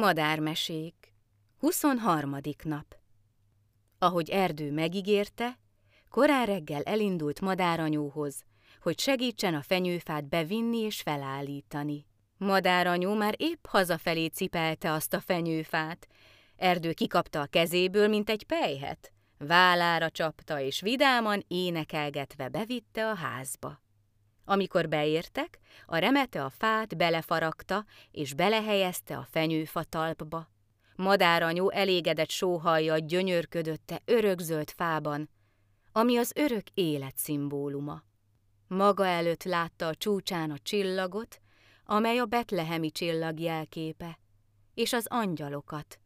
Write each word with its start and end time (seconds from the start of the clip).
Madármesék 0.00 0.94
23. 1.58 2.36
nap 2.62 2.96
Ahogy 3.98 4.30
Erdő 4.30 4.72
megígérte, 4.72 5.58
korán 6.08 6.46
reggel 6.46 6.82
elindult 6.82 7.40
madáranyóhoz, 7.40 8.44
hogy 8.80 8.98
segítsen 8.98 9.54
a 9.54 9.62
fenyőfát 9.62 10.28
bevinni 10.28 10.78
és 10.78 11.00
felállítani. 11.00 12.06
Madáranyó 12.36 13.14
már 13.14 13.34
épp 13.36 13.66
hazafelé 13.66 14.26
cipelte 14.26 14.92
azt 14.92 15.14
a 15.14 15.20
fenyőfát. 15.20 16.06
Erdő 16.56 16.92
kikapta 16.92 17.40
a 17.40 17.46
kezéből, 17.46 18.08
mint 18.08 18.30
egy 18.30 18.44
pejhet. 18.44 19.12
Vállára 19.38 20.10
csapta, 20.10 20.60
és 20.60 20.80
vidáman 20.80 21.44
énekelgetve 21.48 22.48
bevitte 22.48 23.10
a 23.10 23.14
házba. 23.14 23.80
Amikor 24.50 24.88
beértek, 24.88 25.58
a 25.86 25.96
remete 25.96 26.44
a 26.44 26.50
fát 26.50 26.96
belefaragta, 26.96 27.84
és 28.10 28.34
belehelyezte 28.34 29.16
a 29.16 29.26
fenyőfa 29.30 29.84
talpba. 29.84 30.50
Madáranyó 30.96 31.70
elégedett 31.70 32.30
sóhajja 32.30 32.98
gyönyörködötte 32.98 34.02
örökzöld 34.04 34.70
fában, 34.70 35.30
ami 35.92 36.16
az 36.16 36.32
örök 36.34 36.62
élet 36.74 37.16
szimbóluma. 37.16 38.02
Maga 38.66 39.06
előtt 39.06 39.42
látta 39.42 39.86
a 39.86 39.94
csúcsán 39.94 40.50
a 40.50 40.58
csillagot, 40.58 41.40
amely 41.84 42.18
a 42.18 42.24
betlehemi 42.24 42.90
csillag 42.90 43.40
jelképe, 43.40 44.18
és 44.74 44.92
az 44.92 45.06
angyalokat, 45.08 46.00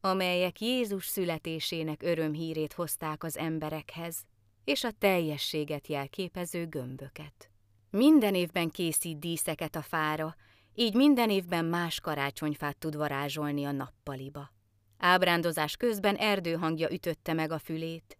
amelyek 0.00 0.60
Jézus 0.60 1.06
születésének 1.06 2.02
örömhírét 2.02 2.72
hozták 2.72 3.24
az 3.24 3.38
emberekhez, 3.38 4.24
és 4.64 4.84
a 4.84 4.90
teljességet 4.98 5.86
jelképező 5.86 6.66
gömböket. 6.66 7.50
Minden 7.90 8.34
évben 8.34 8.70
készít 8.70 9.18
díszeket 9.18 9.76
a 9.76 9.82
fára, 9.82 10.36
így 10.74 10.94
minden 10.94 11.30
évben 11.30 11.64
más 11.64 12.00
karácsonyfát 12.00 12.76
tud 12.78 12.96
varázsolni 12.96 13.64
a 13.64 13.72
nappaliba. 13.72 14.50
Ábrándozás 14.98 15.76
közben 15.76 16.16
erdőhangja 16.16 16.90
ütötte 16.90 17.32
meg 17.32 17.50
a 17.50 17.58
fülét. 17.58 18.18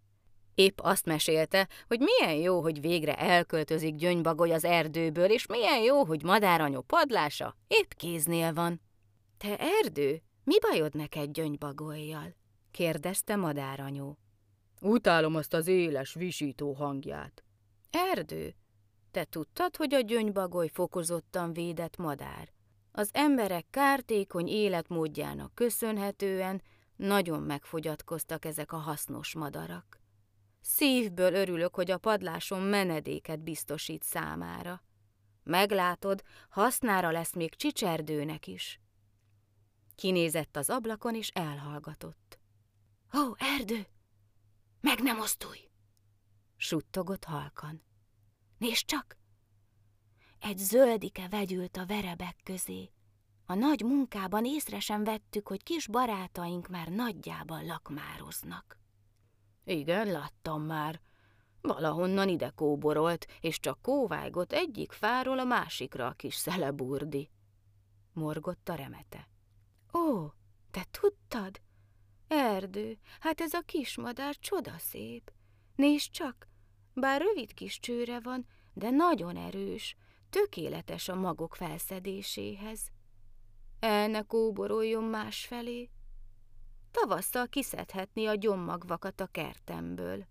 Épp 0.55 0.79
azt 0.81 1.05
mesélte, 1.05 1.67
hogy 1.87 1.99
milyen 1.99 2.35
jó, 2.35 2.61
hogy 2.61 2.81
végre 2.81 3.15
elköltözik 3.15 3.95
gyöngybagoly 3.95 4.51
az 4.51 4.63
erdőből, 4.63 5.31
és 5.31 5.45
milyen 5.45 5.79
jó, 5.79 6.05
hogy 6.05 6.23
madáranyó 6.23 6.81
padlása 6.81 7.55
épp 7.67 7.91
kéznél 7.91 8.53
van. 8.53 8.81
Te 9.37 9.57
erdő, 9.57 10.21
mi 10.43 10.59
bajod 10.59 10.95
neked 10.95 11.31
gyöngybagolyjal? 11.31 12.35
kérdezte 12.71 13.35
madáranyó. 13.35 14.17
Utálom 14.81 15.35
azt 15.35 15.53
az 15.53 15.67
éles, 15.67 16.13
visító 16.13 16.73
hangját. 16.73 17.43
Erdő, 17.89 18.55
te 19.17 19.23
tudtad, 19.23 19.75
hogy 19.75 19.93
a 19.93 19.99
gyöngybagoly 19.99 20.67
fokozottan 20.67 21.53
védett 21.53 21.97
madár? 21.97 22.49
Az 22.91 23.09
emberek 23.13 23.65
kártékony 23.69 24.47
életmódjának 24.47 25.55
köszönhetően 25.55 26.61
nagyon 26.95 27.41
megfogyatkoztak 27.41 28.45
ezek 28.45 28.71
a 28.71 28.77
hasznos 28.77 29.33
madarak. 29.33 30.01
Szívből 30.61 31.33
örülök, 31.33 31.75
hogy 31.75 31.91
a 31.91 31.97
padláson 31.97 32.61
menedéket 32.61 33.39
biztosít 33.39 34.03
számára. 34.03 34.83
Meglátod, 35.43 36.23
hasznára 36.49 37.11
lesz 37.11 37.33
még 37.33 37.55
csicserdőnek 37.55 38.47
is. 38.47 38.79
Kinézett 39.95 40.55
az 40.55 40.69
ablakon, 40.69 41.15
és 41.15 41.29
elhallgatott. 41.29 42.39
Ó, 43.17 43.33
erdő! 43.37 43.87
Meg 44.81 44.99
nem 44.99 45.19
osztulj! 45.19 45.69
Suttogott 46.55 47.23
halkan. 47.23 47.86
Nézd 48.57 48.85
csak! 48.85 49.17
Egy 50.39 50.57
zöldike 50.57 51.27
vegyült 51.27 51.77
a 51.77 51.85
verebek 51.85 52.35
közé. 52.43 52.91
A 53.45 53.53
nagy 53.53 53.81
munkában 53.81 54.45
észre 54.45 54.79
sem 54.79 55.03
vettük, 55.03 55.47
hogy 55.47 55.63
kis 55.63 55.87
barátaink 55.87 56.67
már 56.67 56.87
nagyjában 56.87 57.65
lakmároznak. 57.65 58.79
Igen, 59.63 60.07
láttam 60.07 60.61
már. 60.61 61.01
Valahonnan 61.61 62.27
ide 62.29 62.49
kóborolt, 62.49 63.25
és 63.39 63.59
csak 63.59 63.81
kóvájgott 63.81 64.51
egyik 64.51 64.91
fáról 64.91 65.39
a 65.39 65.43
másikra 65.43 66.07
a 66.07 66.11
kis 66.11 66.35
szeleburdi. 66.35 67.29
Morgott 68.13 68.69
a 68.69 68.75
remete. 68.75 69.29
Ó, 69.93 70.31
te 70.71 70.85
tudtad? 70.91 71.61
Erdő, 72.27 72.99
hát 73.19 73.41
ez 73.41 73.53
a 73.53 73.61
kismadár 73.61 74.35
csodaszép. 74.35 75.31
Nézd 75.75 76.11
csak, 76.11 76.47
bár 76.99 77.21
rövid 77.21 77.53
kis 77.53 77.79
csőre 77.79 78.19
van, 78.19 78.45
de 78.73 78.89
nagyon 78.89 79.37
erős, 79.37 79.95
tökéletes 80.29 81.07
a 81.07 81.15
magok 81.15 81.55
felszedéséhez. 81.55 82.79
El 83.79 84.07
ne 84.07 84.21
kóboroljon 84.21 85.03
másfelé. 85.03 85.89
Tavasszal 86.91 87.47
kiszedhetni 87.47 88.25
a 88.25 88.35
gyommagvakat 88.35 89.21
a 89.21 89.25
kertemből. 89.25 90.25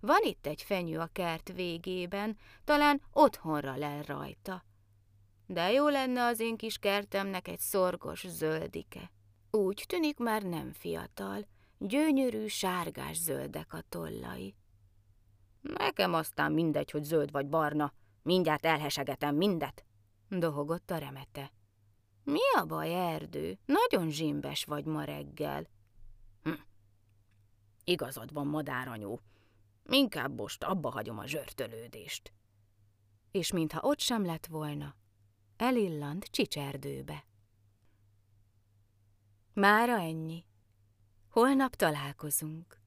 Van 0.00 0.22
itt 0.22 0.46
egy 0.46 0.62
fenyő 0.62 0.98
a 0.98 1.06
kert 1.12 1.52
végében, 1.52 2.38
talán 2.64 3.02
otthonra 3.12 3.76
lel 3.76 4.02
rajta. 4.02 4.64
De 5.46 5.72
jó 5.72 5.88
lenne 5.88 6.24
az 6.24 6.40
én 6.40 6.56
kis 6.56 6.78
kertemnek 6.78 7.48
egy 7.48 7.60
szorgos 7.60 8.26
zöldike. 8.28 9.10
Úgy 9.50 9.84
tűnik 9.88 10.18
már 10.18 10.42
nem 10.42 10.72
fiatal, 10.72 11.46
gyönyörű 11.78 12.46
sárgás 12.46 13.16
zöldek 13.16 13.72
a 13.72 13.82
tollai. 13.88 14.54
Nekem 15.62 16.14
aztán 16.14 16.52
mindegy, 16.52 16.90
hogy 16.90 17.02
zöld 17.02 17.30
vagy 17.30 17.48
barna, 17.48 17.92
mindjárt 18.22 18.66
elhesegetem 18.66 19.34
mindet, 19.36 19.84
dohogott 20.28 20.90
a 20.90 20.98
remete. 20.98 21.52
Mi 22.24 22.40
a 22.58 22.64
baj, 22.64 23.12
erdő? 23.12 23.58
Nagyon 23.66 24.10
zsimbes 24.10 24.64
vagy 24.64 24.84
ma 24.84 25.04
reggel. 25.04 25.68
Hm. 26.42 26.52
Igazad 27.84 28.32
van, 28.32 28.46
madáranyó. 28.46 29.20
Inkább 29.88 30.38
most 30.38 30.64
abba 30.64 30.90
hagyom 30.90 31.18
a 31.18 31.26
zsörtölődést. 31.26 32.32
És 33.30 33.52
mintha 33.52 33.80
ott 33.80 34.00
sem 34.00 34.24
lett 34.24 34.46
volna, 34.46 34.94
elillant 35.56 36.24
csicserdőbe. 36.24 37.24
Mára 39.52 39.98
ennyi. 39.98 40.44
Holnap 41.28 41.74
találkozunk. 41.74 42.81